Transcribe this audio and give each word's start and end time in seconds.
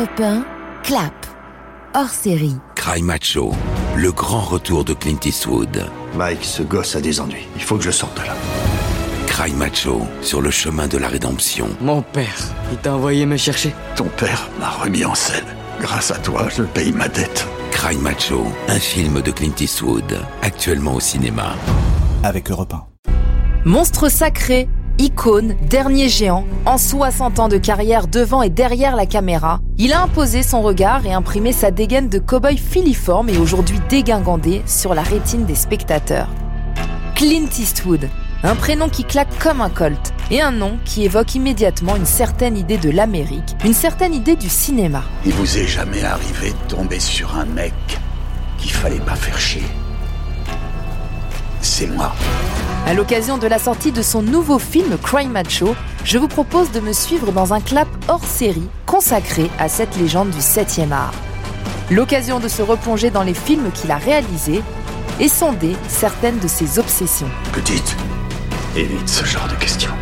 Europe 0.00 0.20
1, 0.20 0.44
clap. 0.82 1.26
Hors 1.94 2.08
série. 2.08 2.56
Cry 2.74 3.02
Macho, 3.02 3.52
le 3.96 4.10
grand 4.10 4.40
retour 4.40 4.82
de 4.82 4.94
Clint 4.94 5.18
Eastwood. 5.26 5.90
Mike, 6.16 6.42
ce 6.42 6.62
gosse 6.62 6.96
a 6.96 7.02
des 7.02 7.20
ennuis. 7.20 7.46
Il 7.54 7.62
faut 7.62 7.76
que 7.76 7.82
je 7.82 7.90
sorte 7.90 8.18
de 8.18 8.26
là. 8.26 8.34
Cry 9.26 9.52
Macho, 9.52 10.00
sur 10.22 10.40
le 10.40 10.50
chemin 10.50 10.88
de 10.88 10.96
la 10.96 11.08
rédemption. 11.08 11.68
Mon 11.82 12.00
père, 12.00 12.38
il 12.72 12.78
t'a 12.78 12.94
envoyé 12.94 13.26
me 13.26 13.36
chercher. 13.36 13.74
Ton 13.94 14.08
père 14.16 14.48
m'a 14.58 14.70
remis 14.70 15.04
en 15.04 15.14
scène. 15.14 15.44
Grâce 15.80 16.10
à 16.10 16.16
toi, 16.16 16.48
je 16.48 16.62
paye 16.62 16.92
ma 16.92 17.08
dette. 17.08 17.46
Cry 17.70 17.96
Macho, 17.98 18.46
un 18.68 18.80
film 18.80 19.20
de 19.20 19.30
Clint 19.30 19.60
Eastwood, 19.60 20.18
actuellement 20.40 20.94
au 20.94 21.00
cinéma. 21.00 21.56
Avec 22.22 22.50
Europe 22.50 22.72
1. 22.72 22.86
Monstre 23.66 24.08
sacré, 24.08 24.66
icône, 25.00 25.56
dernier 25.62 26.08
géant, 26.08 26.44
en 26.66 26.76
60 26.76 27.38
ans 27.38 27.48
de 27.48 27.56
carrière 27.56 28.06
devant 28.06 28.42
et 28.42 28.50
derrière 28.50 28.96
la 28.96 29.06
caméra, 29.06 29.60
il 29.78 29.92
a 29.92 30.02
imposé 30.02 30.42
son 30.42 30.60
regard 30.60 31.06
et 31.06 31.12
imprimé 31.12 31.52
sa 31.52 31.70
dégaine 31.70 32.08
de 32.08 32.18
cow-boy 32.18 32.58
filiforme 32.58 33.30
et 33.30 33.38
aujourd'hui 33.38 33.80
dégingandé 33.88 34.62
sur 34.66 34.94
la 34.94 35.02
rétine 35.02 35.46
des 35.46 35.54
spectateurs. 35.54 36.28
Clint 37.14 37.48
Eastwood, 37.58 38.08
un 38.42 38.54
prénom 38.54 38.88
qui 38.88 39.04
claque 39.04 39.38
comme 39.38 39.62
un 39.62 39.70
colt, 39.70 40.12
et 40.30 40.40
un 40.40 40.52
nom 40.52 40.78
qui 40.84 41.04
évoque 41.04 41.34
immédiatement 41.34 41.96
une 41.96 42.06
certaine 42.06 42.56
idée 42.56 42.78
de 42.78 42.90
l'Amérique, 42.90 43.56
une 43.64 43.74
certaine 43.74 44.14
idée 44.14 44.36
du 44.36 44.48
cinéma. 44.48 45.02
Il 45.24 45.32
vous 45.32 45.58
est 45.58 45.66
jamais 45.66 46.04
arrivé 46.04 46.50
de 46.50 46.74
tomber 46.74 47.00
sur 47.00 47.36
un 47.36 47.46
mec 47.46 47.74
qu'il 48.58 48.70
fallait 48.70 49.00
pas 49.00 49.16
faire 49.16 49.38
chier. 49.38 49.64
C'est 51.60 51.88
moi. 51.88 52.12
À 52.86 52.94
l'occasion 52.94 53.38
de 53.38 53.46
la 53.46 53.58
sortie 53.58 53.92
de 53.92 54.02
son 54.02 54.22
nouveau 54.22 54.58
film 54.58 54.96
Cry 54.98 55.26
Macho, 55.26 55.76
je 56.04 56.18
vous 56.18 56.28
propose 56.28 56.72
de 56.72 56.80
me 56.80 56.92
suivre 56.92 57.30
dans 57.30 57.52
un 57.52 57.60
clap 57.60 57.88
hors 58.08 58.24
série 58.24 58.68
consacré 58.86 59.48
à 59.58 59.68
cette 59.68 59.96
légende 59.96 60.30
du 60.30 60.38
7e 60.38 60.90
art. 60.90 61.14
L'occasion 61.90 62.40
de 62.40 62.48
se 62.48 62.62
replonger 62.62 63.10
dans 63.10 63.22
les 63.22 63.34
films 63.34 63.70
qu'il 63.72 63.90
a 63.90 63.96
réalisés 63.96 64.62
et 65.20 65.28
sonder 65.28 65.76
certaines 65.88 66.38
de 66.38 66.48
ses 66.48 66.78
obsessions. 66.78 67.30
Petite, 67.52 67.96
évite 68.76 69.08
ce 69.08 69.24
genre 69.24 69.46
de 69.48 69.56
questions. 69.56 69.92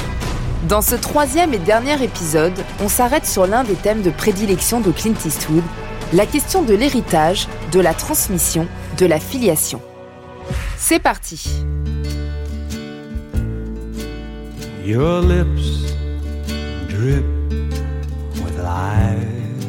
Dans 0.69 0.83
ce 0.83 0.95
troisième 0.95 1.53
et 1.55 1.59
dernier 1.59 2.03
épisode, 2.03 2.55
on 2.81 2.89
s'arrête 2.89 3.27
sur 3.27 3.47
l'un 3.47 3.65
des 3.65 3.75
thèmes 3.75 4.03
de 4.03 4.11
prédilection 4.11 4.81
de 4.81 4.93
Clint 4.93 5.15
Eastwood, 5.27 5.65
la 6.13 6.27
question 6.27 6.63
de 6.63 6.75
l'héritage, 6.75 7.49
de 7.73 7.81
la 7.81 7.93
transmission, 7.93 8.67
de 8.97 9.07
la 9.07 9.21
filiation. 9.21 9.83
C'est 10.79 11.01
parti 11.01 11.65
Your 14.89 15.21
lips 15.21 15.93
drip 16.89 17.23
with 18.43 18.57
lies, 18.57 19.67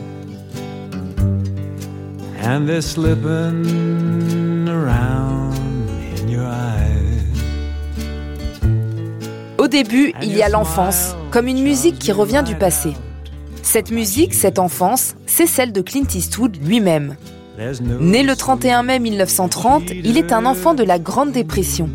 and 2.42 2.66
they're 2.66 2.82
slipping 2.82 4.70
around 4.70 5.58
in 6.16 6.30
your 6.30 6.46
eyes. 6.46 7.44
Au 9.58 9.68
début, 9.68 10.14
il 10.22 10.38
y 10.38 10.42
a 10.42 10.48
l'enfance, 10.48 11.18
comme 11.32 11.50
une 11.50 11.64
musique 11.64 12.00
qui 12.00 12.14
revient 12.14 12.44
du 12.46 12.56
passé. 12.56 12.94
Cette 13.62 13.92
musique, 13.92 14.34
cette 14.34 14.58
enfance, 14.58 15.18
c'est 15.26 15.48
celle 15.48 15.74
de 15.74 15.82
Clint 15.82 16.08
Eastwood 16.16 16.56
lui-même. 16.64 17.18
Né 18.00 18.24
le 18.24 18.38
31 18.38 18.84
mai 18.84 19.00
1930, 19.00 19.90
il 19.90 20.18
est 20.18 20.32
un 20.32 20.46
enfant 20.46 20.74
de 20.74 20.84
la 20.84 20.98
Grande 20.98 21.34
Dépression. 21.34 21.90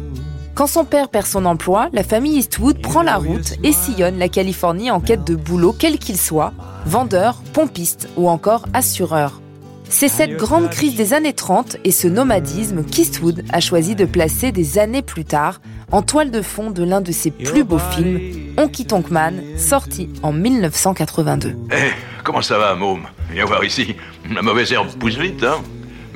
Quand 0.55 0.69
son 0.69 0.85
père 0.85 1.09
perd 1.09 1.27
son 1.27 1.47
emploi, 1.47 1.89
la 1.93 2.05
famille 2.05 2.39
Eastwood 2.39 2.81
prend 2.81 3.03
la 3.03 3.17
route 3.17 3.55
et 3.65 3.73
sillonne 3.73 4.19
la 4.19 4.29
Californie 4.29 4.89
en 4.89 5.01
quête 5.01 5.25
de 5.25 5.35
boulot 5.35 5.75
quel 5.77 5.99
qu'il 5.99 6.17
soit, 6.17 6.53
vendeur, 6.87 7.43
pompiste 7.53 8.09
ou 8.17 8.29
encore 8.29 8.67
assureur. 8.73 9.41
C'est 9.89 10.09
cette 10.09 10.37
grande 10.37 10.71
crise 10.71 10.95
des 10.95 11.13
années 11.13 11.33
30 11.33 11.79
et 11.83 11.91
ce 11.91 12.07
nomadisme 12.07 12.85
qu'Eastwood 12.85 13.45
a 13.53 13.59
choisi 13.61 13.97
de 13.97 14.05
placer 14.05 14.53
des 14.53 14.79
années 14.79 15.03
plus 15.03 15.25
tard 15.25 15.61
en 15.91 16.03
toile 16.03 16.31
de 16.31 16.41
fond 16.41 16.71
de 16.71 16.85
l'un 16.85 17.01
de 17.01 17.11
ses 17.11 17.33
plus 17.33 17.65
beaux 17.65 17.79
films, 17.79 18.21
Honky 18.57 18.87
Tonk 18.87 19.11
Man, 19.11 19.43
sorti 19.57 20.09
en 20.23 20.33
1982. 20.33 21.57
Eh, 21.73 21.75
comment 22.23 22.43
ça 22.43 22.59
va, 22.59 22.77
môme? 22.77 23.03
Viens 23.33 23.45
voir 23.45 23.65
ici. 23.65 23.97
La 24.33 24.43
mauvaise 24.43 24.73
herbe 24.73 24.89
pousse 24.99 25.17
vite, 25.17 25.43
hein? 25.43 25.59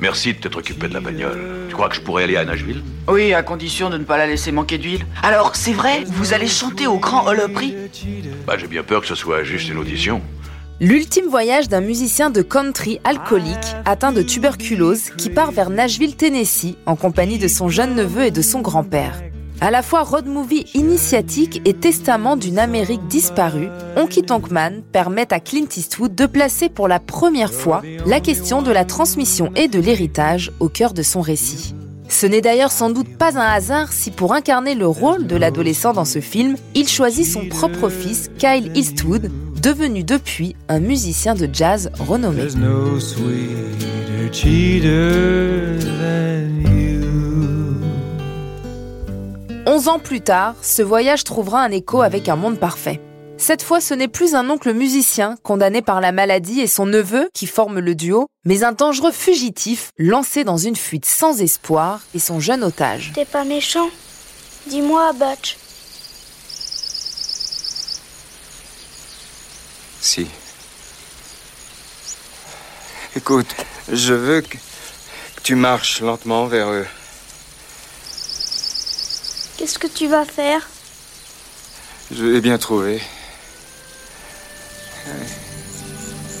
Merci 0.01 0.33
de 0.33 0.39
t'être 0.39 0.57
occupé 0.57 0.87
de 0.87 0.93
la 0.93 1.01
bagnole. 1.01 1.39
Tu 1.67 1.75
crois 1.75 1.89
que 1.89 1.95
je 1.95 2.01
pourrais 2.01 2.23
aller 2.23 2.37
à 2.37 2.45
Nashville? 2.45 2.81
Oui, 3.07 3.33
à 3.33 3.43
condition 3.43 3.89
de 3.89 3.97
ne 3.97 4.03
pas 4.03 4.17
la 4.17 4.27
laisser 4.27 4.51
manquer 4.51 4.77
d'huile. 4.77 5.05
Alors, 5.23 5.55
c'est 5.55 5.73
vrai, 5.73 6.03
vous 6.05 6.33
allez 6.33 6.47
chanter 6.47 6.87
au 6.87 6.97
grand 6.97 7.27
Hall 7.27 7.39
Opry 7.41 7.75
Bah, 8.47 8.55
j'ai 8.57 8.67
bien 8.67 8.83
peur 8.83 9.01
que 9.01 9.07
ce 9.07 9.15
soit 9.15 9.43
juste 9.43 9.67
une 9.69 9.77
audition. 9.77 10.21
L'ultime 10.81 11.27
voyage 11.27 11.67
d'un 11.67 11.81
musicien 11.81 12.29
de 12.29 12.41
country 12.41 13.01
alcoolique 13.03 13.75
atteint 13.83 14.13
de 14.13 14.21
tuberculose 14.21 15.09
qui 15.17 15.29
part 15.29 15.51
vers 15.51 15.69
Nashville, 15.69 16.15
Tennessee, 16.15 16.77
en 16.85 16.95
compagnie 16.95 17.37
de 17.37 17.49
son 17.49 17.67
jeune 17.67 17.95
neveu 17.95 18.23
et 18.23 18.31
de 18.31 18.41
son 18.41 18.61
grand-père. 18.61 19.21
À 19.61 19.71
la 19.71 19.81
fois 19.81 20.03
road 20.03 20.25
movie 20.25 20.65
initiatique 20.73 21.61
et 21.65 21.73
testament 21.73 22.37
d'une 22.37 22.59
Amérique 22.59 23.05
disparue, 23.07 23.67
Honky 23.97 24.21
Tonk 24.21 24.51
Man 24.51 24.83
permet 24.93 25.33
à 25.33 25.41
Clint 25.41 25.67
Eastwood 25.75 26.15
de 26.15 26.25
placer 26.25 26.69
pour 26.69 26.87
la 26.87 27.01
première 27.01 27.53
fois 27.53 27.81
la 28.05 28.21
question 28.21 28.61
de 28.61 28.71
la 28.71 28.85
transmission 28.85 29.51
et 29.57 29.67
de 29.67 29.79
l'héritage 29.79 30.53
au 30.61 30.69
cœur 30.69 30.93
de 30.93 31.03
son 31.03 31.19
récit. 31.19 31.75
Ce 32.07 32.25
n'est 32.25 32.39
d'ailleurs 32.39 32.71
sans 32.71 32.89
doute 32.89 33.17
pas 33.17 33.37
un 33.37 33.53
hasard 33.53 33.91
si 33.91 34.11
pour 34.11 34.33
incarner 34.33 34.75
le 34.75 34.87
rôle 34.87 35.27
de 35.27 35.35
l'adolescent 35.35 35.91
dans 35.91 36.05
ce 36.05 36.21
film, 36.21 36.55
il 36.73 36.87
choisit 36.87 37.25
son 37.25 37.45
propre 37.49 37.89
fils, 37.89 38.31
Kyle 38.37 38.71
Eastwood, 38.75 39.29
devenu 39.61 40.05
depuis 40.05 40.55
un 40.69 40.79
musicien 40.79 41.35
de 41.35 41.49
jazz 41.51 41.91
renommé. 41.99 42.47
11 49.79 49.87
ans 49.87 49.99
plus 49.99 50.19
tard, 50.19 50.55
ce 50.61 50.81
voyage 50.81 51.23
trouvera 51.23 51.61
un 51.61 51.71
écho 51.71 52.01
avec 52.01 52.27
un 52.27 52.35
monde 52.35 52.59
parfait. 52.59 52.99
Cette 53.37 53.63
fois, 53.63 53.79
ce 53.79 53.93
n'est 53.93 54.09
plus 54.09 54.35
un 54.35 54.49
oncle 54.49 54.73
musicien 54.73 55.37
condamné 55.41 55.81
par 55.81 56.01
la 56.01 56.11
maladie 56.11 56.59
et 56.59 56.67
son 56.67 56.85
neveu 56.85 57.29
qui 57.33 57.47
forment 57.47 57.79
le 57.79 57.95
duo, 57.95 58.27
mais 58.43 58.65
un 58.65 58.73
dangereux 58.73 59.13
fugitif 59.13 59.91
lancé 59.97 60.43
dans 60.43 60.57
une 60.57 60.75
fuite 60.75 61.05
sans 61.05 61.39
espoir 61.39 62.01
et 62.13 62.19
son 62.19 62.41
jeune 62.41 62.65
otage. 62.65 63.13
T'es 63.15 63.23
pas 63.23 63.45
méchant? 63.45 63.89
Dis-moi, 64.67 65.13
Butch. 65.13 65.55
Si. 70.01 70.27
Écoute, 73.15 73.55
je 73.89 74.13
veux 74.13 74.41
que, 74.41 74.57
que 74.57 75.41
tu 75.41 75.55
marches 75.55 76.01
lentement 76.01 76.47
vers 76.47 76.67
eux. 76.67 76.87
Qu'est-ce 79.59 79.77
que 79.77 79.87
tu 79.87 80.07
vas 80.07 80.23
faire? 80.23 80.69
Je 82.15 82.23
l'ai 82.23 82.39
bien 82.39 82.57
trouvé. 82.57 83.01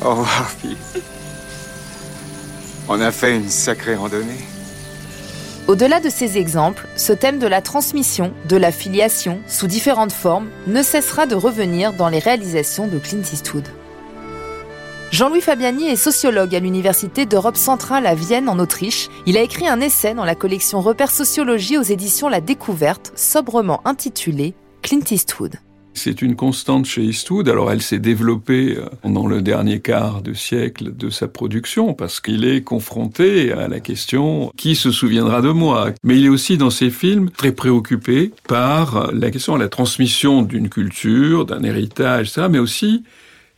Au 0.01 0.11
revoir, 0.11 0.49
fille. 0.49 0.77
On 2.87 3.01
a 3.01 3.11
fait 3.11 3.35
une 3.35 3.49
sacrée 3.49 3.95
randonnée. 3.95 4.39
Au-delà 5.67 5.99
de 5.99 6.07
ces 6.07 6.37
exemples, 6.37 6.87
ce 6.95 7.11
thème 7.11 7.39
de 7.39 7.47
la 7.47 7.61
transmission, 7.61 8.33
de 8.47 8.55
la 8.55 8.71
filiation, 8.71 9.41
sous 9.49 9.67
différentes 9.67 10.13
formes, 10.13 10.47
ne 10.67 10.81
cessera 10.81 11.25
de 11.25 11.35
revenir 11.35 11.91
dans 11.91 12.07
les 12.07 12.19
réalisations 12.19 12.87
de 12.87 12.99
Clint 12.99 13.23
Eastwood. 13.33 13.67
Jean-Louis 15.19 15.41
Fabiani 15.41 15.83
est 15.83 15.97
sociologue 15.97 16.55
à 16.55 16.61
l'Université 16.61 17.25
d'Europe 17.25 17.57
centrale 17.57 18.05
à 18.05 18.15
Vienne 18.15 18.47
en 18.47 18.57
Autriche. 18.57 19.09
Il 19.25 19.35
a 19.35 19.41
écrit 19.41 19.67
un 19.67 19.81
essai 19.81 20.13
dans 20.13 20.23
la 20.23 20.33
collection 20.33 20.79
Repères 20.79 21.11
sociologie 21.11 21.77
aux 21.77 21.81
éditions 21.81 22.29
La 22.29 22.39
Découverte, 22.39 23.11
sobrement 23.17 23.85
intitulé 23.85 24.53
Clint 24.81 25.03
Eastwood. 25.11 25.55
C'est 25.93 26.21
une 26.21 26.37
constante 26.37 26.85
chez 26.85 27.03
Eastwood. 27.03 27.49
Alors 27.49 27.69
elle 27.69 27.81
s'est 27.81 27.99
développée 27.99 28.77
euh, 28.77 28.85
dans 29.03 29.27
le 29.27 29.41
dernier 29.41 29.81
quart 29.81 30.21
de 30.21 30.31
siècle 30.31 30.95
de 30.95 31.09
sa 31.09 31.27
production 31.27 31.93
parce 31.93 32.21
qu'il 32.21 32.45
est 32.45 32.61
confronté 32.61 33.51
à 33.51 33.67
la 33.67 33.81
question 33.81 34.53
qui 34.55 34.73
se 34.73 34.89
souviendra 34.89 35.41
de 35.41 35.49
moi? 35.49 35.89
Mais 36.05 36.17
il 36.17 36.27
est 36.27 36.29
aussi 36.29 36.57
dans 36.57 36.69
ses 36.69 36.89
films 36.89 37.29
très 37.29 37.51
préoccupé 37.51 38.31
par 38.47 39.11
la 39.11 39.31
question 39.31 39.55
de 39.57 39.59
la 39.59 39.67
transmission 39.67 40.43
d'une 40.43 40.69
culture, 40.69 41.45
d'un 41.45 41.63
héritage, 41.63 42.29
ça, 42.29 42.47
mais 42.47 42.59
aussi 42.59 43.03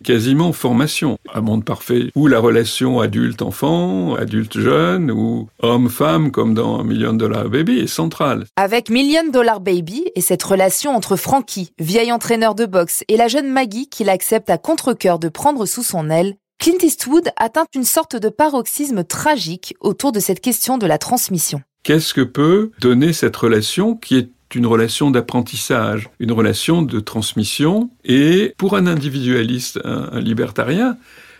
quasiment 0.01 0.53
formation. 0.53 1.18
Un 1.33 1.42
monde 1.42 1.63
parfait 1.63 2.12
où 2.15 2.27
la 2.27 2.39
relation 2.39 3.00
adulte-enfant, 3.00 4.15
adulte-jeune 4.15 5.12
ou 5.12 5.48
homme-femme 5.59 6.31
comme 6.31 6.53
dans 6.53 6.83
Million 6.83 7.13
Dollar 7.13 7.50
Baby 7.50 7.80
est 7.80 7.88
centrale. 7.88 8.45
Avec 8.56 8.89
Million 8.89 9.30
Dollar 9.31 9.59
Baby 9.59 10.06
et 10.15 10.21
cette 10.21 10.44
relation 10.44 10.95
entre 10.95 11.15
Frankie, 11.15 11.71
vieil 11.80 12.12
entraîneur 12.12 12.56
de 12.56 12.65
boxe, 12.65 13.03
et 13.07 13.18
la 13.18 13.27
jeune 13.27 13.51
Maggie 13.51 13.88
qu'il 13.88 14.09
accepte 14.09 14.50
à 14.50 14.57
contre-cœur 14.57 15.19
de 15.19 15.30
prendre 15.30 15.65
sous 15.65 15.83
son 15.83 16.09
aile, 16.09 16.36
Clint 16.59 16.77
Eastwood 16.83 17.30
atteint 17.38 17.65
une 17.74 17.83
sorte 17.83 18.15
de 18.15 18.30
paroxysme 18.30 19.04
tragique 19.04 19.74
autour 19.80 20.12
de 20.12 20.19
cette 20.19 20.42
question 20.42 20.77
de 20.77 20.86
la 20.86 21.00
transmission. 21.00 21.62
Qu'est-ce 21.83 22.13
que 22.13 22.21
peut 22.21 22.69
donner 22.80 23.13
cette 23.13 23.36
relation 23.36 23.95
qui 23.95 24.18
est 24.18 24.30
une 24.56 24.65
relation 24.65 25.12
d'apprentissage, 25.12 26.09
une 26.19 26.31
relation 26.31 26.81
de 26.81 27.00
transmission. 27.00 27.89
Et 28.06 28.53
pour 28.57 28.75
un 28.75 28.88
individualiste, 28.88 29.80
un, 29.83 30.19
libertarien, 30.19 30.98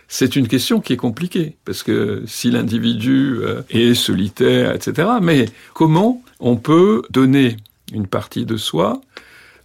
c'est 0.08 0.36
une 0.36 0.48
question 0.48 0.80
qui 0.80 0.92
est 0.92 0.98
compliquée, 0.98 1.56
parce 1.64 1.82
que 1.82 2.22
si 2.26 2.50
l'individu 2.50 3.38
euh, 3.40 3.62
est 3.70 3.94
solitaire, 3.94 4.74
etc., 4.74 5.08
mais 5.22 5.46
comment 5.72 6.22
on 6.38 6.56
peut 6.56 7.02
donner 7.10 7.56
une 7.92 8.06
partie 8.06 8.44
de 8.44 8.56
soi? 8.56 9.00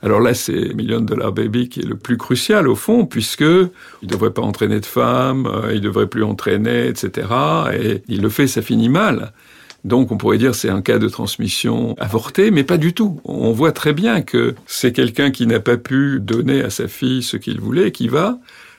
Alors 0.01 0.19
là, 0.19 0.33
c'est 0.33 0.73
Million 0.75 1.01
Dollar 1.01 1.31
Baby 1.31 1.69
qui 1.69 1.79
est 1.79 1.85
le 1.85 1.97
plus 1.97 2.17
crucial 2.17 2.67
au 2.67 2.75
fond, 2.75 3.05
puisque 3.05 3.41
il 3.41 4.07
devrait 4.07 4.31
pas 4.31 4.43
entraîner 4.43 4.79
de 4.79 4.85
femmes, 4.85 5.47
euh, 5.47 5.73
il 5.73 5.81
devrait 5.81 6.07
plus 6.07 6.23
entraîner, 6.23 6.87
etc. 6.87 7.27
Et 7.73 8.03
il 8.07 8.21
le 8.21 8.29
fait, 8.29 8.47
ça 8.47 8.61
finit 8.61 8.89
mal. 8.89 9.33
Donc 9.87 10.11
on 10.11 10.17
pourrait 10.17 10.37
dire 10.37 10.53
c'est 10.53 10.69
un 10.69 10.81
cas 10.81 10.99
de 10.99 11.07
transmission 11.07 11.95
avorté, 11.97 12.51
mais 12.51 12.65
pas 12.65 12.77
du 12.77 12.93
tout. 12.93 13.21
On 13.23 13.53
voit 13.53 13.71
très 13.71 13.93
bien 13.93 14.21
que 14.21 14.53
c'est 14.65 14.91
quelqu'un 14.91 15.31
qui 15.31 15.47
n'a 15.47 15.61
pas 15.61 15.77
pu 15.77 16.19
donner 16.19 16.61
à 16.61 16.69
sa 16.69 16.89
fille 16.89 17.23
ce 17.23 17.37
qu'il 17.37 17.61
voulait, 17.61 17.93
qui 17.93 18.09
va 18.09 18.37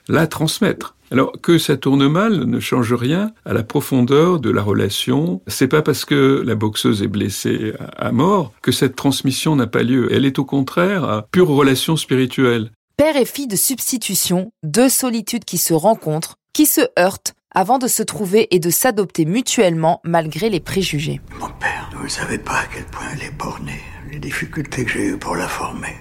la 0.09 0.27
transmettre. 0.27 0.97
Alors 1.11 1.33
que 1.41 1.57
ça 1.57 1.79
tourne 1.79 2.07
mal 2.09 2.45
ne 2.45 2.61
change 2.61 2.93
rien 2.93 3.33
à 3.47 3.55
la 3.55 3.63
profondeur 3.63 4.39
de 4.39 4.51
la 4.51 4.61
relation. 4.61 5.41
C'est 5.47 5.67
pas 5.67 5.81
parce 5.81 6.05
que 6.05 6.43
la 6.45 6.55
boxeuse 6.55 7.03
est 7.03 7.09
blessée 7.09 7.73
à 7.97 8.13
mort 8.13 8.53
que 8.61 8.71
cette 8.71 8.95
transmission 8.95 9.57
n'a 9.57 9.67
pas 9.67 9.83
lieu. 9.83 10.13
Elle 10.13 10.27
est 10.27 10.39
au 10.39 10.45
contraire 10.45 11.05
à 11.05 11.23
pure 11.23 11.49
relation 11.49 11.97
spirituelle. 11.97 12.71
Père 12.99 13.17
et 13.17 13.25
fille 13.25 13.47
de 13.47 13.57
substitution, 13.57 14.51
deux 14.63 14.91
solitudes 14.91 15.47
qui 15.47 15.57
se 15.57 15.73
rencontrent, 15.73 16.37
qui 16.53 16.67
se 16.67 16.83
heurtent 16.99 17.33
avant 17.59 17.79
de 17.79 17.89
se 17.89 18.05
trouver 18.05 18.55
et 18.55 18.61
de 18.61 18.71
s'adopter 18.71 19.25
mutuellement 19.25 20.01
malgré 20.05 20.49
les 20.49 20.61
préjugés. 20.61 21.21
Mon 21.41 21.49
père, 21.49 21.91
vous 21.97 22.05
ne 22.05 22.09
savez 22.09 22.39
pas 22.39 22.61
à 22.61 22.67
quel 22.73 22.85
point 22.85 23.03
elle 23.13 23.25
est 23.25 23.37
bornée, 23.37 23.83
les 24.13 24.21
difficultés 24.21 24.85
que 24.85 24.93
j'ai 24.93 25.07
eues 25.09 25.19
pour 25.19 25.35
la 25.35 25.49
former. 25.49 25.97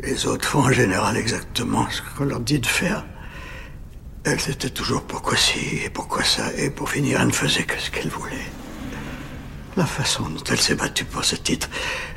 Les 0.00 0.26
autres 0.26 0.46
font 0.46 0.58
en 0.58 0.70
général 0.70 1.16
exactement 1.16 1.88
ce 1.88 2.02
qu'on 2.02 2.24
leur 2.24 2.40
dit 2.40 2.58
de 2.58 2.66
faire. 2.66 3.06
Elle, 4.24 4.38
c'était 4.38 4.68
toujours 4.68 5.00
pourquoi 5.04 5.38
ci 5.38 5.78
et 5.86 5.88
pourquoi 5.88 6.22
ça, 6.22 6.52
et 6.58 6.68
pour 6.68 6.90
finir, 6.90 7.22
elle 7.22 7.28
ne 7.28 7.32
faisait 7.32 7.64
que 7.64 7.80
ce 7.80 7.90
qu'elle 7.90 8.10
voulait. 8.10 8.50
La 9.78 9.86
façon 9.86 10.24
dont 10.24 10.44
elle 10.50 10.60
s'est 10.60 10.74
battue 10.74 11.06
pour 11.06 11.24
ce 11.24 11.36
titre, 11.36 11.70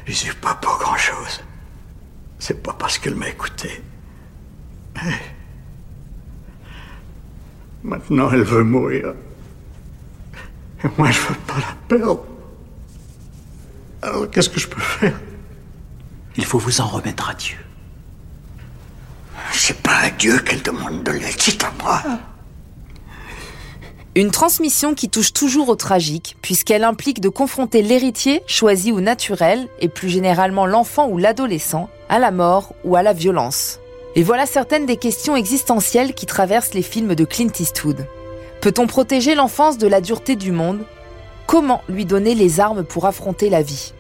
je 0.06 0.12
suis 0.12 0.36
pas 0.36 0.56
pour 0.56 0.78
grand-chose. 0.78 1.42
C'est 2.40 2.62
pas 2.62 2.74
parce 2.74 2.98
qu'elle 2.98 3.16
m'a 3.16 3.30
écouté. 3.30 3.82
Mais... 5.06 5.35
Maintenant, 7.86 8.32
elle 8.32 8.42
veut 8.42 8.64
mourir. 8.64 9.14
Et 10.84 10.88
moi, 10.98 11.12
je 11.12 11.20
veux 11.20 11.36
pas 11.46 11.60
la 11.60 11.76
perdre. 11.88 12.26
Alors, 14.02 14.30
qu'est-ce 14.32 14.50
que 14.50 14.60
je 14.60 14.68
peux 14.68 14.82
faire? 14.82 15.14
Il 16.36 16.46
faut 16.46 16.58
vous 16.58 16.82
en 16.82 16.88
remettre 16.88 17.30
à 17.30 17.36
Dieu. 17.36 17.58
C'est 19.54 19.82
pas 19.84 19.98
à 19.98 20.10
Dieu 20.10 20.40
qu'elle 20.40 20.64
demande 20.64 21.04
de 21.04 21.12
l'aide, 21.12 21.36
c'est 21.38 21.64
à 21.64 21.72
moi. 21.84 22.02
Une 24.16 24.32
transmission 24.32 24.96
qui 24.96 25.10
touche 25.10 25.32
toujours 25.32 25.70
au 25.70 25.76
tragique, 25.76 26.38
puisqu'elle 26.42 26.84
implique 26.84 27.22
de 27.22 27.30
confronter 27.30 27.84
l'héritier, 27.84 28.42
choisi 28.48 28.92
ou 28.92 29.00
naturel, 29.00 29.68
et 29.80 29.90
plus 29.90 30.10
généralement 30.10 30.66
l'enfant 30.66 31.08
ou 31.08 31.20
l'adolescent, 31.20 31.88
à 32.10 32.18
la 32.18 32.32
mort 32.32 32.74
ou 32.84 32.96
à 32.96 33.04
la 33.04 33.14
violence. 33.14 33.80
Et 34.18 34.24
voilà 34.24 34.46
certaines 34.46 34.86
des 34.86 34.96
questions 34.96 35.36
existentielles 35.36 36.14
qui 36.14 36.26
traversent 36.26 36.74
les 36.74 36.82
films 36.82 37.16
de 37.16 37.26
Clint 37.26 37.52
Eastwood. 37.60 38.08
Peut-on 38.62 38.88
protéger 38.88 39.36
l'enfance 39.36 39.78
de 39.78 39.88
la 39.88 40.00
dureté 40.00 40.38
du 40.38 40.54
monde? 40.54 40.86
Comment 41.48 41.84
lui 41.90 42.06
donner 42.06 42.34
les 42.34 42.62
armes 42.62 42.86
pour 42.86 43.06
affronter 43.06 43.50
la 43.50 43.62
vie? 43.62 43.94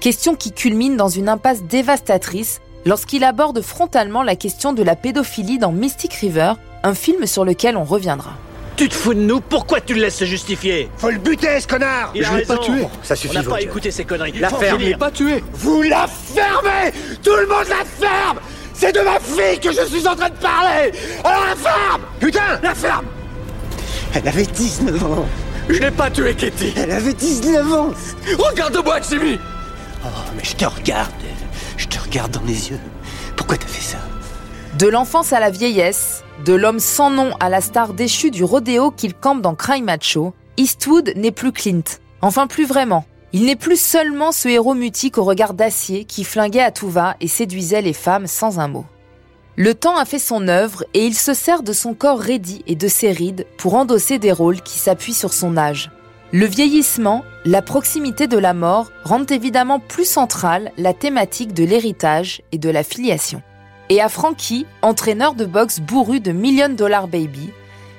Question 0.00 0.34
qui 0.34 0.50
culmine 0.52 0.96
dans 0.96 1.08
une 1.08 1.28
impasse 1.28 1.62
dévastatrice 1.62 2.60
lorsqu'il 2.84 3.22
aborde 3.22 3.62
frontalement 3.62 4.24
la 4.24 4.34
question 4.34 4.72
de 4.72 4.82
la 4.82 4.96
pédophilie 4.96 5.58
dans 5.58 5.72
Mystic 5.72 6.14
River, 6.14 6.54
un 6.82 6.94
film 6.94 7.26
sur 7.26 7.44
lequel 7.44 7.76
on 7.76 7.84
reviendra. 7.84 8.32
Tu 8.76 8.88
te 8.88 8.94
fous 8.94 9.14
de 9.14 9.20
nous? 9.20 9.40
Pourquoi 9.40 9.80
tu 9.80 9.94
le 9.94 10.00
laisses 10.00 10.16
se 10.16 10.24
justifier? 10.24 10.88
Faut 10.96 11.10
le 11.10 11.18
buter, 11.18 11.60
ce 11.60 11.66
connard! 11.68 12.10
Il 12.14 12.24
Je 12.24 12.34
l'ai 12.34 12.44
pas 12.44 12.56
tué 12.56 12.86
Ça 13.02 13.14
suffit, 13.14 13.36
On 13.36 13.42
n'a 13.42 13.48
pas 13.48 13.60
écouté 13.60 13.90
ces 13.90 14.04
conneries. 14.04 14.32
La 14.32 14.48
ferme, 14.48 14.80
je 14.80 14.86
l'ai 14.86 14.96
pas 14.96 15.10
tué 15.10 15.44
Vous 15.52 15.82
la 15.82 16.06
fermez! 16.08 16.92
Tout 17.22 17.36
le 17.36 17.46
monde 17.46 17.68
la 17.68 17.84
ferme 17.84 18.38
C'est 18.80 18.94
de 18.94 19.00
ma 19.00 19.20
fille 19.20 19.60
que 19.60 19.70
je 19.72 19.84
suis 19.84 20.08
en 20.08 20.16
train 20.16 20.30
de 20.30 20.36
parler 20.36 20.90
Alors 21.22 21.44
la 21.44 21.54
ferme 21.54 22.02
Putain 22.18 22.58
La 22.62 22.74
ferme 22.74 23.04
Elle 24.14 24.26
avait 24.26 24.46
19 24.46 25.04
ans. 25.04 25.26
Je 25.68 25.80
l'ai 25.80 25.90
pas 25.90 26.10
tué, 26.10 26.34
Katie 26.34 26.72
Elle 26.74 26.90
avait 26.90 27.12
19 27.12 27.72
ans. 27.74 27.90
Regarde-moi, 28.38 29.00
Jimmy 29.06 29.38
Oh, 30.02 30.08
mais 30.34 30.42
je 30.42 30.56
te 30.56 30.64
regarde. 30.64 31.12
Je 31.76 31.88
te 31.88 31.98
regarde 31.98 32.30
dans 32.32 32.44
les 32.46 32.70
yeux. 32.70 32.80
Pourquoi 33.36 33.58
t'as 33.58 33.66
fait 33.66 33.82
ça? 33.82 33.98
De 34.78 34.88
l'enfance 34.88 35.34
à 35.34 35.40
la 35.40 35.50
vieillesse, 35.50 36.24
de 36.46 36.54
l'homme 36.54 36.80
sans 36.80 37.10
nom 37.10 37.34
à 37.38 37.50
la 37.50 37.60
star 37.60 37.92
déchue 37.92 38.30
du 38.30 38.44
rodéo 38.44 38.92
qu'il 38.92 39.12
campe 39.12 39.42
dans 39.42 39.54
Crime 39.54 39.84
Macho, 39.84 40.32
Eastwood 40.56 41.12
n'est 41.16 41.32
plus 41.32 41.52
Clint. 41.52 41.82
Enfin, 42.22 42.46
plus 42.46 42.64
vraiment. 42.64 43.04
Il 43.32 43.44
n'est 43.44 43.56
plus 43.56 43.80
seulement 43.80 44.32
ce 44.32 44.48
héros 44.48 44.74
mutique 44.74 45.16
au 45.16 45.24
regard 45.24 45.54
d'acier 45.54 46.04
qui 46.04 46.24
flinguait 46.24 46.62
à 46.62 46.72
tout 46.72 46.88
va 46.88 47.14
et 47.20 47.28
séduisait 47.28 47.82
les 47.82 47.92
femmes 47.92 48.26
sans 48.26 48.58
un 48.58 48.66
mot. 48.66 48.84
Le 49.56 49.74
temps 49.74 49.96
a 49.96 50.04
fait 50.04 50.18
son 50.18 50.48
œuvre 50.48 50.84
et 50.94 51.06
il 51.06 51.14
se 51.14 51.34
sert 51.34 51.62
de 51.62 51.72
son 51.72 51.94
corps 51.94 52.18
raidi 52.18 52.62
et 52.66 52.74
de 52.74 52.88
ses 52.88 53.12
rides 53.12 53.46
pour 53.56 53.74
endosser 53.74 54.18
des 54.18 54.32
rôles 54.32 54.62
qui 54.62 54.78
s'appuient 54.78 55.14
sur 55.14 55.32
son 55.32 55.56
âge. 55.56 55.90
Le 56.32 56.46
vieillissement, 56.46 57.24
la 57.44 57.60
proximité 57.60 58.26
de 58.26 58.38
la 58.38 58.54
mort 58.54 58.90
rendent 59.04 59.30
évidemment 59.30 59.80
plus 59.80 60.08
centrale 60.08 60.72
la 60.76 60.94
thématique 60.94 61.54
de 61.54 61.64
l'héritage 61.64 62.42
et 62.52 62.58
de 62.58 62.70
la 62.70 62.84
filiation. 62.84 63.42
Et 63.90 64.00
à 64.00 64.08
Frankie, 64.08 64.66
entraîneur 64.82 65.34
de 65.34 65.44
boxe 65.44 65.80
bourru 65.80 66.20
de 66.20 66.30
Million 66.30 66.68
Dollar 66.68 67.08
Baby, 67.08 67.50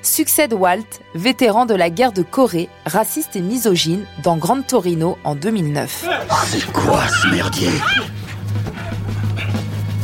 succède 0.02 0.52
Walt, 0.52 1.00
vétéran 1.14 1.66
de 1.66 1.74
la 1.74 1.90
guerre 1.90 2.12
de 2.12 2.22
Corée, 2.22 2.68
raciste 2.84 3.36
et 3.36 3.40
misogyne, 3.40 4.04
dans 4.22 4.36
Grand 4.36 4.62
Torino 4.62 5.16
en 5.24 5.34
2009. 5.34 6.08
C'est 6.46 6.72
quoi 6.72 7.06
ce 7.08 7.28
merdier? 7.28 7.70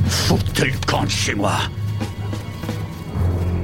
Faut 0.08 0.38
le 0.58 0.86
camp 0.86 1.04
de 1.04 1.10
chez 1.10 1.34
moi 1.34 1.56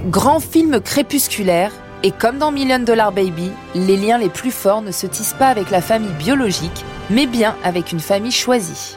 Grand 0.07 0.41
film 0.41 0.81
crépusculaire, 0.81 1.73
et 2.03 2.11
comme 2.11 2.39
dans 2.39 2.53
Million 2.53 2.79
Dollar 2.79 3.13
Baby, 3.13 3.51
les 3.75 3.97
liens 3.97 4.19
les 4.19 4.29
plus 4.29 4.51
forts 4.51 4.83
ne 4.83 4.93
se 4.93 5.07
tissent 5.07 5.37
pas 5.39 5.49
avec 5.49 5.71
la 5.71 5.81
famille 5.81 6.13
biologique, 6.13 6.85
mais 7.11 7.27
bien 7.27 7.57
avec 7.65 7.93
une 7.93 8.01
famille 8.01 8.33
choisie. 8.33 8.97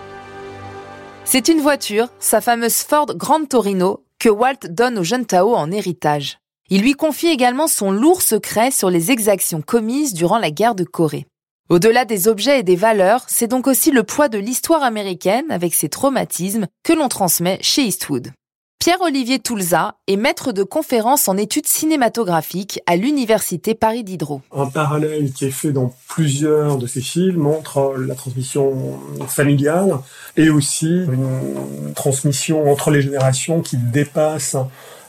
C'est 1.23 1.47
une 1.47 1.61
voiture, 1.61 2.07
sa 2.19 2.41
fameuse 2.41 2.83
Ford 2.83 3.07
Grand 3.15 3.45
Torino, 3.45 4.03
que 4.19 4.29
Walt 4.29 4.67
donne 4.69 4.97
au 4.97 5.03
jeune 5.03 5.25
Tao 5.25 5.55
en 5.55 5.71
héritage. 5.71 6.39
Il 6.69 6.81
lui 6.81 6.95
confie 6.95 7.27
également 7.27 7.67
son 7.67 7.91
lourd 7.91 8.21
secret 8.21 8.71
sur 8.71 8.89
les 8.89 9.09
exactions 9.09 9.61
commises 9.61 10.13
durant 10.13 10.37
la 10.37 10.51
guerre 10.51 10.75
de 10.75 10.83
Corée. 10.83 11.25
Au-delà 11.69 12.03
des 12.03 12.27
objets 12.27 12.59
et 12.59 12.63
des 12.63 12.75
valeurs, 12.75 13.23
c'est 13.27 13.47
donc 13.47 13.67
aussi 13.67 13.89
le 13.89 14.03
poids 14.03 14.27
de 14.27 14.37
l'histoire 14.37 14.83
américaine 14.83 15.49
avec 15.49 15.73
ses 15.73 15.87
traumatismes 15.87 16.67
que 16.83 16.91
l'on 16.91 17.07
transmet 17.07 17.57
chez 17.61 17.83
Eastwood. 17.83 18.33
Pierre-Olivier 18.79 19.39
Toulza 19.39 19.95
est 20.07 20.17
maître 20.17 20.51
de 20.51 20.63
conférences 20.63 21.29
en 21.29 21.37
études 21.37 21.67
cinématographiques 21.67 22.81
à 22.85 22.95
l'Université 22.97 23.73
Paris 23.73 24.03
Diderot. 24.03 24.41
Un 24.53 24.67
parallèle 24.67 25.31
qui 25.31 25.45
est 25.45 25.51
fait 25.51 25.71
dans 25.71 25.95
plusieurs 26.09 26.77
de 26.77 26.85
ces 26.85 27.01
films 27.01 27.37
montre 27.37 27.95
la 27.97 28.13
transmission 28.13 28.99
familiale 29.27 29.97
et 30.35 30.49
aussi 30.49 30.87
une 30.87 31.93
transmission 31.95 32.69
entre 32.69 32.91
les 32.91 33.01
générations 33.01 33.61
qui 33.61 33.77
dépasse 33.77 34.57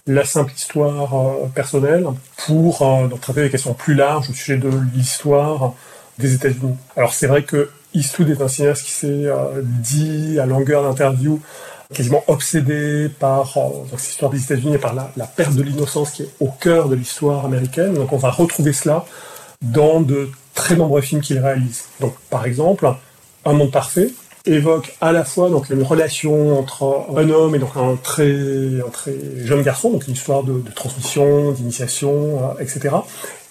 la 0.09 0.25
simple 0.25 0.53
histoire 0.53 1.15
personnelle 1.55 2.07
pour 2.47 2.85
traiter 3.21 3.43
des 3.43 3.51
questions 3.51 3.75
plus 3.75 3.95
larges 3.95 4.31
au 4.31 4.33
sujet 4.33 4.57
de 4.57 4.71
l'histoire 4.95 5.75
des 6.19 6.35
États-Unis. 6.35 6.75
Alors 6.97 7.15
c'est 7.15 7.27
vrai 7.27 7.45
que 7.45 7.71
Eastwood 7.95 8.31
est 8.31 8.43
un 8.43 8.49
cinéaste 8.49 8.83
qui 8.85 8.91
s'est 8.91 9.27
dit 9.63 10.39
à 10.41 10.47
longueur 10.47 10.83
d'interview 10.83 11.41
quasiment 11.95 12.23
obsédé 12.27 13.09
par 13.09 13.57
euh, 13.57 13.71
cette 13.97 14.11
histoire 14.11 14.31
des 14.31 14.43
États-Unis 14.43 14.75
et 14.75 14.79
par 14.79 14.95
la, 14.95 15.11
la 15.17 15.27
perte 15.27 15.55
de 15.55 15.63
l'innocence 15.63 16.11
qui 16.11 16.23
est 16.23 16.31
au 16.41 16.49
cœur 16.49 16.89
de 16.89 16.95
l'histoire 16.95 17.45
américaine. 17.45 17.95
Donc 17.95 18.13
on 18.13 18.19
va 18.19 18.31
retrouver 18.31 18.73
cela 18.73 19.07
dans 19.63 20.01
de 20.01 20.29
très 20.55 20.77
nombreux 20.77 21.01
films 21.01 21.23
qu'il 21.23 21.39
réalise. 21.39 21.85
Donc 22.01 22.15
par 22.31 22.45
exemple, 22.45 22.93
Un 23.45 23.55
monde 23.55 23.71
parfait 23.71 24.11
évoque 24.47 24.97
à 25.01 25.13
la 25.13 25.25
fois 25.25 25.51
donc 25.51 25.71
une 25.71 25.83
relation 25.83 26.59
entre 26.59 27.07
un 27.17 27.29
homme 27.31 27.55
et 27.55 27.59
donc 27.59 27.77
un 27.77 27.97
très 27.97 28.33
un 28.35 28.91
très 28.91 29.15
jeune 29.45 29.63
garçon, 29.63 29.91
donc 29.91 30.07
une 30.07 30.15
histoire 30.15 30.43
de, 30.43 30.61
de 30.61 30.71
transmission, 30.71 31.53
d'initiation, 31.53 32.55
euh, 32.59 32.63
etc. 32.63 32.97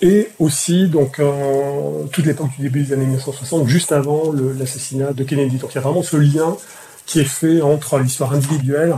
Et 0.01 0.29
aussi 0.39 0.87
donc 0.87 1.19
euh, 1.19 2.03
toute 2.11 2.25
l'époque 2.25 2.49
du 2.57 2.63
début 2.63 2.83
des 2.83 2.93
années 2.93 3.05
1960, 3.05 3.67
juste 3.67 3.91
avant 3.91 4.33
l'assassinat 4.59 5.13
de 5.13 5.23
Kennedy. 5.23 5.57
Donc 5.57 5.71
il 5.73 5.75
y 5.75 5.79
a 5.79 5.81
vraiment 5.81 6.03
ce 6.03 6.17
lien 6.17 6.57
qui 7.05 7.19
est 7.19 7.25
fait 7.25 7.61
entre 7.61 7.99
l'histoire 7.99 8.33
individuelle 8.33 8.95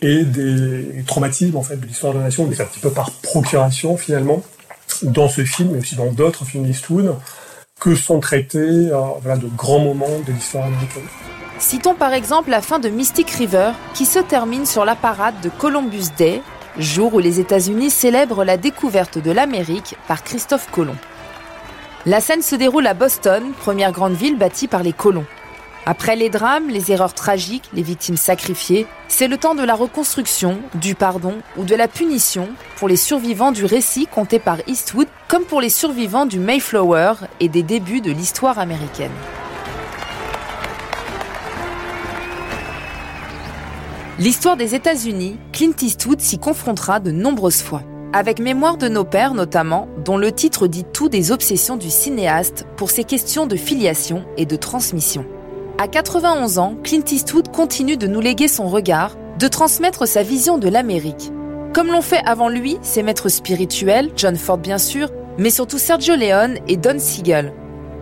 et 0.00 0.22
des 0.24 1.02
traumatismes 1.06 1.56
en 1.56 1.62
fait 1.62 1.76
de 1.76 1.86
l'histoire 1.86 2.12
de 2.12 2.18
la 2.18 2.24
nation, 2.24 2.46
mais 2.46 2.60
un 2.60 2.64
petit 2.64 2.80
peu 2.80 2.90
par 2.90 3.10
procuration 3.10 3.96
finalement 3.96 4.42
dans 5.02 5.28
ce 5.28 5.44
film, 5.44 5.70
mais 5.72 5.78
aussi 5.78 5.96
dans 5.96 6.12
d'autres 6.12 6.44
films 6.44 6.64
d'Eastwood, 6.64 7.14
que 7.78 7.94
sont 7.94 8.20
traités 8.20 8.58
euh, 8.58 9.36
de 9.36 9.48
grands 9.56 9.80
moments 9.80 10.18
de 10.26 10.32
l'histoire 10.32 10.66
américaine. 10.66 11.06
Citons 11.58 11.94
par 11.94 12.12
exemple 12.12 12.50
la 12.50 12.62
fin 12.62 12.78
de 12.78 12.88
Mystic 12.88 13.30
River, 13.30 13.72
qui 13.94 14.06
se 14.06 14.18
termine 14.18 14.66
sur 14.66 14.84
la 14.84 14.94
parade 14.94 15.40
de 15.42 15.48
Columbus 15.48 16.10
Day, 16.16 16.40
jour 16.78 17.14
où 17.14 17.18
les 17.18 17.40
États-Unis 17.40 17.90
célèbrent 17.90 18.44
la 18.44 18.56
découverte 18.56 19.18
de 19.18 19.30
l'Amérique 19.32 19.96
par 20.06 20.22
Christophe 20.22 20.70
Colomb. 20.70 20.96
La 22.06 22.20
scène 22.20 22.42
se 22.42 22.54
déroule 22.54 22.86
à 22.86 22.94
Boston, 22.94 23.52
première 23.58 23.92
grande 23.92 24.14
ville 24.14 24.38
bâtie 24.38 24.68
par 24.68 24.82
les 24.82 24.92
colons. 24.92 25.26
Après 25.90 26.16
les 26.16 26.28
drames, 26.28 26.68
les 26.68 26.92
erreurs 26.92 27.14
tragiques, 27.14 27.70
les 27.72 27.80
victimes 27.80 28.18
sacrifiées, 28.18 28.86
c'est 29.08 29.26
le 29.26 29.38
temps 29.38 29.54
de 29.54 29.62
la 29.62 29.74
reconstruction, 29.74 30.58
du 30.74 30.94
pardon 30.94 31.36
ou 31.56 31.64
de 31.64 31.74
la 31.74 31.88
punition 31.88 32.50
pour 32.76 32.88
les 32.88 32.96
survivants 32.96 33.52
du 33.52 33.64
récit 33.64 34.06
conté 34.06 34.38
par 34.38 34.58
Eastwood 34.66 35.06
comme 35.28 35.44
pour 35.44 35.62
les 35.62 35.70
survivants 35.70 36.26
du 36.26 36.40
Mayflower 36.40 37.14
et 37.40 37.48
des 37.48 37.62
débuts 37.62 38.02
de 38.02 38.10
l'histoire 38.10 38.58
américaine. 38.58 39.12
L'histoire 44.18 44.58
des 44.58 44.74
États-Unis, 44.74 45.38
Clint 45.54 45.72
Eastwood 45.80 46.20
s'y 46.20 46.38
confrontera 46.38 47.00
de 47.00 47.12
nombreuses 47.12 47.62
fois. 47.62 47.82
Avec 48.12 48.40
Mémoire 48.40 48.76
de 48.76 48.88
nos 48.88 49.04
pères 49.04 49.32
notamment, 49.32 49.88
dont 50.04 50.18
le 50.18 50.32
titre 50.32 50.66
dit 50.66 50.84
tout 50.84 51.08
des 51.08 51.32
obsessions 51.32 51.78
du 51.78 51.88
cinéaste 51.88 52.66
pour 52.76 52.90
ses 52.90 53.04
questions 53.04 53.46
de 53.46 53.56
filiation 53.56 54.26
et 54.36 54.44
de 54.44 54.56
transmission. 54.56 55.24
À 55.80 55.86
91 55.86 56.58
ans, 56.58 56.76
Clint 56.82 57.04
Eastwood 57.08 57.52
continue 57.52 57.96
de 57.96 58.08
nous 58.08 58.20
léguer 58.20 58.48
son 58.48 58.68
regard, 58.68 59.16
de 59.38 59.46
transmettre 59.46 60.08
sa 60.08 60.24
vision 60.24 60.58
de 60.58 60.68
l'Amérique. 60.68 61.30
Comme 61.72 61.92
l'ont 61.92 62.02
fait 62.02 62.20
avant 62.26 62.48
lui 62.48 62.78
ses 62.82 63.04
maîtres 63.04 63.28
spirituels, 63.28 64.10
John 64.16 64.34
Ford 64.34 64.58
bien 64.58 64.78
sûr, 64.78 65.08
mais 65.38 65.50
surtout 65.50 65.78
Sergio 65.78 66.16
Leone 66.16 66.58
et 66.66 66.76
Don 66.76 66.98
Siegel, 66.98 67.52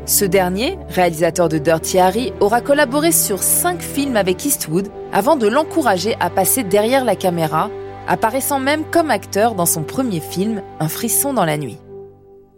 ce 0.07 0.25
dernier, 0.25 0.79
réalisateur 0.89 1.49
de 1.49 1.59
Dirty 1.59 1.99
Harry, 1.99 2.33
aura 2.39 2.61
collaboré 2.61 3.11
sur 3.11 3.43
cinq 3.43 3.83
films 3.83 4.17
avec 4.17 4.45
Eastwood 4.45 4.89
avant 5.13 5.35
de 5.35 5.49
l'encourager 5.49 6.15
à 6.21 6.31
passer 6.31 6.63
derrière 6.63 7.05
la 7.05 7.17
caméra, 7.17 7.71
apparaissant 8.07 8.61
même 8.61 8.85
comme 8.85 9.11
acteur 9.11 9.57
dans 9.57 9.67
son 9.67 9.83
premier 9.83 10.21
film, 10.21 10.63
Un 10.79 10.89
frisson 10.89 11.35
dans 11.35 11.45
la 11.45 11.59
nuit. 11.59 11.79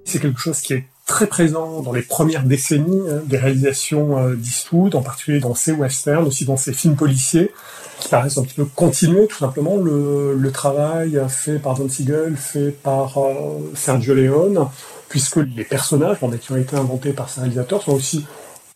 C'est 0.04 0.20
quelque 0.20 0.38
chose 0.38 0.60
qui 0.60 0.74
est 0.74 0.84
très 1.08 1.26
présent 1.26 1.80
dans 1.80 1.92
les 1.92 2.02
premières 2.02 2.44
décennies 2.44 3.08
hein, 3.10 3.22
des 3.24 3.38
réalisations 3.38 4.18
euh, 4.18 4.34
d'Eastwood, 4.36 4.94
en 4.94 5.02
particulier 5.02 5.40
dans 5.40 5.54
ses 5.54 5.72
westerns, 5.72 6.26
aussi 6.26 6.44
dans 6.44 6.58
ses 6.58 6.72
films 6.72 6.94
policiers, 6.94 7.50
qui 7.98 8.08
paraissent 8.08 8.38
un 8.38 8.44
petit 8.44 8.54
peu 8.54 8.66
continuer 8.66 9.26
tout 9.26 9.38
simplement 9.38 9.76
le, 9.76 10.50
travail 10.52 11.20
fait 11.28 11.58
par 11.58 11.74
Don 11.74 11.88
Siegel, 11.88 12.36
fait 12.36 12.70
par 12.70 13.18
euh, 13.18 13.72
Sergio 13.74 14.14
Leone, 14.14 14.68
puisque 15.08 15.36
les 15.36 15.64
personnages 15.64 16.18
qui 16.18 16.52
ont 16.52 16.56
été 16.56 16.76
inventés 16.76 17.12
par 17.12 17.28
ces 17.28 17.40
réalisateurs 17.40 17.82
sont 17.82 17.92
aussi 17.92 18.26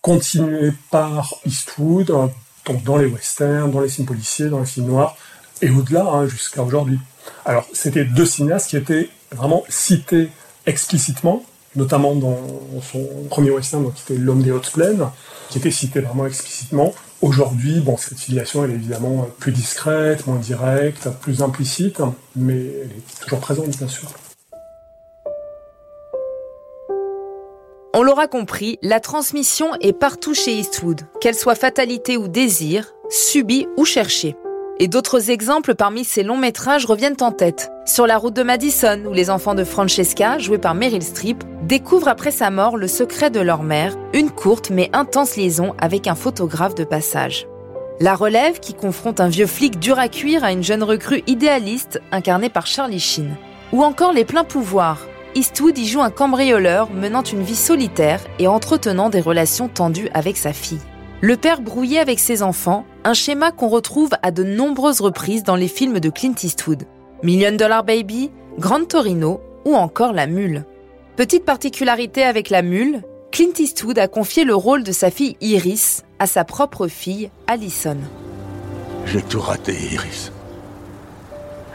continués 0.00 0.72
par 0.90 1.34
Eastwood, 1.44 2.06
donc 2.66 2.82
dans 2.82 2.96
les 2.96 3.06
westerns, 3.06 3.70
dans 3.70 3.80
les 3.80 3.88
films 3.88 4.06
policiers, 4.06 4.46
dans 4.46 4.60
les 4.60 4.66
films 4.66 4.86
noirs, 4.86 5.16
et 5.60 5.70
au-delà, 5.70 6.06
hein, 6.06 6.26
jusqu'à 6.26 6.62
aujourd'hui. 6.62 6.98
Alors, 7.44 7.66
c'était 7.72 8.04
deux 8.04 8.26
cinéastes 8.26 8.70
qui 8.70 8.76
étaient 8.76 9.10
vraiment 9.32 9.64
cités 9.68 10.30
explicitement, 10.66 11.44
notamment 11.76 12.14
dans 12.14 12.38
son 12.82 13.06
premier 13.30 13.50
western, 13.50 13.92
qui 13.92 14.02
était 14.02 14.20
L'homme 14.20 14.42
des 14.42 14.52
hautes 14.52 14.70
plaines, 14.70 15.06
qui 15.48 15.58
était 15.58 15.70
cité 15.70 16.00
vraiment 16.00 16.26
explicitement. 16.26 16.94
Aujourd'hui, 17.20 17.80
bon, 17.80 17.96
cette 17.96 18.18
filiation, 18.18 18.64
elle 18.64 18.72
est 18.72 18.74
évidemment 18.74 19.28
plus 19.38 19.52
discrète, 19.52 20.26
moins 20.26 20.38
directe, 20.38 21.08
plus 21.20 21.42
implicite, 21.42 22.00
mais 22.34 22.56
elle 22.56 22.90
est 22.90 23.20
toujours 23.20 23.40
présente, 23.40 23.68
bien 23.76 23.88
sûr. 23.88 24.08
On 27.94 28.02
l'aura 28.02 28.26
compris, 28.26 28.78
la 28.82 29.00
transmission 29.00 29.74
est 29.80 29.92
partout 29.92 30.34
chez 30.34 30.58
Eastwood, 30.58 31.02
qu'elle 31.20 31.34
soit 31.34 31.54
fatalité 31.54 32.16
ou 32.16 32.26
désir, 32.26 32.94
subie 33.10 33.68
ou 33.76 33.84
cherchée. 33.84 34.34
Et 34.78 34.88
d'autres 34.88 35.30
exemples 35.30 35.74
parmi 35.74 36.04
ces 36.04 36.22
longs 36.22 36.38
métrages 36.38 36.86
reviennent 36.86 37.16
en 37.20 37.30
tête. 37.30 37.70
Sur 37.84 38.06
la 38.06 38.16
route 38.16 38.34
de 38.34 38.42
Madison, 38.42 39.00
où 39.06 39.12
les 39.12 39.30
enfants 39.30 39.54
de 39.54 39.64
Francesca, 39.64 40.38
joués 40.38 40.58
par 40.58 40.74
Meryl 40.74 41.02
Streep, 41.02 41.44
découvrent 41.62 42.08
après 42.08 42.30
sa 42.30 42.50
mort 42.50 42.76
le 42.76 42.88
secret 42.88 43.30
de 43.30 43.40
leur 43.40 43.62
mère, 43.62 43.96
une 44.14 44.30
courte 44.30 44.70
mais 44.70 44.90
intense 44.92 45.36
liaison 45.36 45.74
avec 45.78 46.06
un 46.06 46.14
photographe 46.14 46.74
de 46.74 46.84
passage. 46.84 47.46
La 48.00 48.14
relève 48.14 48.58
qui 48.58 48.74
confronte 48.74 49.20
un 49.20 49.28
vieux 49.28 49.46
flic 49.46 49.78
dur 49.78 49.98
à 49.98 50.08
cuire 50.08 50.42
à 50.42 50.52
une 50.52 50.64
jeune 50.64 50.82
recrue 50.82 51.22
idéaliste 51.26 52.00
incarnée 52.10 52.48
par 52.48 52.66
Charlie 52.66 52.98
Sheen. 52.98 53.36
Ou 53.72 53.84
encore 53.84 54.12
les 54.12 54.24
pleins 54.24 54.44
pouvoirs, 54.44 55.06
Eastwood 55.34 55.78
y 55.78 55.86
joue 55.86 56.02
un 56.02 56.10
cambrioleur 56.10 56.90
menant 56.90 57.22
une 57.22 57.42
vie 57.42 57.56
solitaire 57.56 58.20
et 58.38 58.48
entretenant 58.48 59.08
des 59.08 59.20
relations 59.20 59.68
tendues 59.68 60.10
avec 60.14 60.36
sa 60.36 60.52
fille. 60.52 60.80
Le 61.24 61.36
père 61.36 61.60
brouillé 61.60 62.00
avec 62.00 62.18
ses 62.18 62.42
enfants, 62.42 62.84
un 63.04 63.14
schéma 63.14 63.52
qu'on 63.52 63.68
retrouve 63.68 64.10
à 64.22 64.32
de 64.32 64.42
nombreuses 64.42 65.00
reprises 65.00 65.44
dans 65.44 65.54
les 65.54 65.68
films 65.68 66.00
de 66.00 66.10
Clint 66.10 66.34
Eastwood. 66.42 66.82
Million 67.22 67.52
Dollar 67.52 67.84
Baby, 67.84 68.32
Grand 68.58 68.84
Torino 68.88 69.40
ou 69.64 69.76
encore 69.76 70.12
La 70.12 70.26
Mule. 70.26 70.64
Petite 71.14 71.44
particularité 71.44 72.24
avec 72.24 72.50
La 72.50 72.62
Mule, 72.62 73.02
Clint 73.30 73.52
Eastwood 73.56 74.00
a 74.00 74.08
confié 74.08 74.42
le 74.42 74.56
rôle 74.56 74.82
de 74.82 74.90
sa 74.90 75.12
fille 75.12 75.36
Iris 75.40 76.02
à 76.18 76.26
sa 76.26 76.42
propre 76.42 76.88
fille 76.88 77.30
Allison. 77.46 77.98
J'ai 79.06 79.22
tout 79.22 79.40
raté, 79.40 79.76
Iris. 79.92 80.32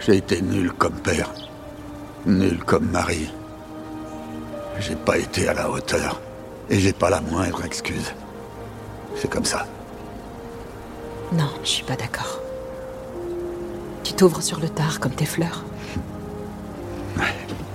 J'ai 0.05 0.17
été 0.17 0.41
nul 0.41 0.73
comme 0.73 0.99
père, 0.99 1.33
nul 2.25 2.57
comme 2.65 2.91
mari. 2.91 3.31
J'ai 4.81 4.97
pas 4.97 5.17
été 5.17 5.47
à 5.47 5.53
la 5.53 5.69
hauteur. 5.69 6.19
Et 6.69 6.81
j'ai 6.81 6.91
pas 6.91 7.09
la 7.09 7.21
moindre 7.21 7.63
excuse. 7.63 8.13
C'est 9.15 9.29
comme 9.29 9.45
ça. 9.45 9.65
Non, 11.31 11.49
je 11.63 11.69
suis 11.69 11.83
pas 11.83 11.95
d'accord. 11.95 12.39
Tu 14.03 14.13
t'ouvres 14.13 14.41
sur 14.41 14.59
le 14.59 14.69
tard 14.69 14.99
comme 14.99 15.13
tes 15.13 15.25
fleurs. 15.25 15.63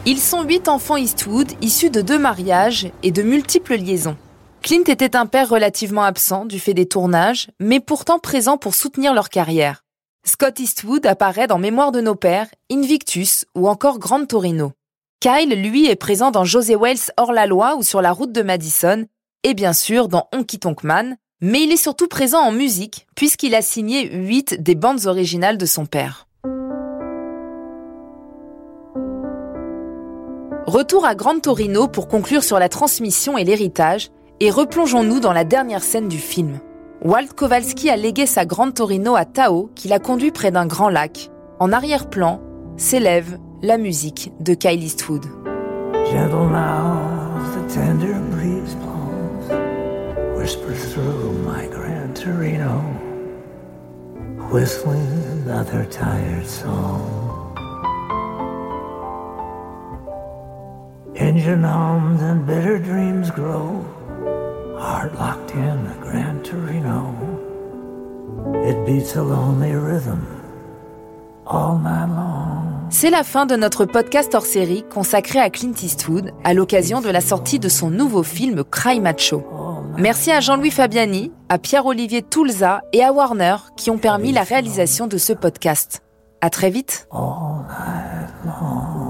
Ils 0.05 0.19
sont 0.19 0.43
huit 0.43 0.69
enfants 0.69 0.97
Eastwood, 0.97 1.53
issus 1.61 1.91
de 1.91 2.01
deux 2.01 2.19
mariages 2.19 2.91
et 3.03 3.13
de 3.13 3.23
multiples 3.23 3.77
liaisons. 3.77 4.17
Clint 4.63 4.85
était 4.87 5.17
un 5.17 5.27
père 5.27 5.49
relativement 5.49 6.03
absent 6.03 6.45
du 6.45 6.59
fait 6.59 6.75
des 6.75 6.87
tournages, 6.87 7.51
mais 7.61 7.81
pourtant 7.81 8.19
présent 8.19 8.57
pour 8.57 8.75
soutenir 8.75 9.15
leur 9.15 9.29
carrière. 9.29 9.85
Scott 10.25 10.61
Eastwood 10.61 11.05
apparaît 11.07 11.49
dans 11.49 11.59
Mémoire 11.59 11.93
de 11.93 12.01
nos 12.01 12.15
pères, 12.15 12.49
Invictus 12.71 13.45
ou 13.55 13.69
encore 13.69 13.99
Grand 13.99 14.25
Torino. 14.25 14.73
Kyle, 15.21 15.61
lui, 15.61 15.87
est 15.87 15.97
présent 15.97 16.31
dans 16.31 16.45
José 16.45 16.77
Wells 16.77 17.13
hors 17.17 17.33
la 17.33 17.47
loi 17.47 17.77
ou 17.77 17.83
sur 17.83 18.03
la 18.03 18.13
route 18.13 18.33
de 18.33 18.43
Madison, 18.43 19.07
et 19.45 19.55
bien 19.55 19.73
sûr 19.73 20.09
dans 20.09 20.29
Honky 20.33 20.59
Tonk 20.59 20.85
Man, 20.85 21.17
mais 21.43 21.65
il 21.65 21.73
est 21.73 21.77
surtout 21.77 22.07
présent 22.07 22.39
en 22.39 22.53
musique, 22.53 23.07
puisqu'il 23.17 23.55
a 23.55 23.63
signé 23.63 24.09
huit 24.15 24.63
des 24.63 24.77
bandes 24.77 25.07
originales 25.07 25.59
de 25.59 25.67
son 25.67 25.85
père. 25.85 26.29
Retour 30.67 31.05
à 31.05 31.17
Grand 31.17 31.41
Torino 31.41 31.89
pour 31.89 32.07
conclure 32.07 32.45
sur 32.45 32.61
la 32.61 32.69
transmission 32.69 33.37
et 33.37 33.45
l'héritage, 33.45 34.11
et 34.39 34.51
replongeons-nous 34.51 35.19
dans 35.19 35.33
la 35.33 35.45
dernière 35.45 35.83
scène 35.83 36.09
du 36.09 36.19
film. 36.19 36.61
Walt 37.05 37.35
Kowalski 37.37 37.91
a 37.91 37.97
légué 37.97 38.27
sa 38.27 38.47
Grand 38.47 38.71
Torino 38.71 39.17
à 39.17 39.25
Tao, 39.25 39.69
qui 39.75 39.89
l'a 39.89 39.99
conduit 39.99 40.31
près 40.31 40.53
d'un 40.53 40.67
grand 40.67 40.89
lac. 40.89 41.31
En 41.59 41.73
arrière-plan, 41.73 42.41
s'élève 42.77 43.39
la 43.63 43.79
musique 43.79 44.33
de 44.41 44.55
Kyle 44.55 44.83
Eastwood. 44.83 45.27
Whisper 50.43 50.75
through 50.75 51.33
my 51.47 51.69
Gran 51.69 52.13
Torino, 52.15 52.81
whistling 54.51 55.07
another 55.37 55.85
tired 55.85 56.45
song. 56.45 57.55
Engine 61.15 61.63
hums 61.63 62.21
and 62.23 62.45
bitter 62.45 62.81
dreams 62.81 63.31
grow, 63.31 63.85
heart 64.77 65.15
locked 65.15 65.53
in 65.53 65.85
the 65.85 65.97
Gran 66.01 66.43
Torino. 66.43 67.15
It 68.69 68.85
beats 68.85 69.15
a 69.15 69.23
lonely 69.23 69.75
rhythm 69.75 70.27
all 71.47 71.79
night 71.79 72.09
long. 72.09 72.89
C'est 72.91 73.11
la 73.11 73.23
fin 73.23 73.47
de 73.47 73.55
notre 73.55 73.85
podcast 73.85 74.35
hors 74.35 74.45
série 74.45 74.83
consacré 74.93 75.39
à 75.39 75.51
Clint 75.51 75.81
Eastwood 75.81 76.33
à 76.43 76.53
l'occasion 76.53 77.01
de 77.01 77.11
la 77.11 77.21
sortie 77.21 77.61
de 77.61 77.69
son 77.69 77.91
nouveau 77.91 78.25
film 78.25 78.65
Cry 78.65 78.99
Macho. 78.99 79.62
Merci 80.03 80.33
à 80.33 80.41
Jean-Louis 80.41 80.73
Fabiani, 80.73 81.31
à 81.49 81.59
Pierre-Olivier 81.59 82.23
Toulza 82.23 82.81
et 82.93 83.05
à 83.05 83.13
Warner 83.13 83.55
qui 83.77 83.89
ont 83.89 83.99
permis 83.99 84.33
la 84.33 84.43
réalisation 84.43 85.07
de 85.07 85.17
ce 85.17 85.33
podcast. 85.33 86.03
À 86.41 86.51
très 86.51 86.71
vite. 86.71 87.07
Night 87.13 88.35
long. 88.45 89.02